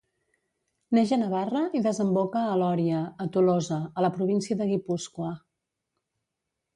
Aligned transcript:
Neix 0.97 1.11
a 1.17 1.17
Navarra 1.23 1.59
i 1.79 1.81
desemboca 1.87 2.41
a 2.53 2.55
l'Oria 2.61 3.01
a 3.25 3.27
Tolosa, 3.35 3.77
a 4.01 4.05
la 4.07 4.11
província 4.15 4.57
de 4.63 4.67
Guipúscoa. 4.73 5.31